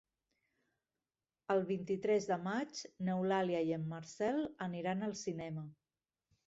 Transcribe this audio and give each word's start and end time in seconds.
El 1.55 1.61
vint-i-tres 1.67 2.27
de 2.31 2.39
maig 2.47 2.81
n'Eulàlia 3.11 3.63
i 3.71 3.79
en 3.79 3.87
Marcel 3.95 4.43
aniran 4.71 5.11
al 5.11 5.17
cinema. 5.25 5.71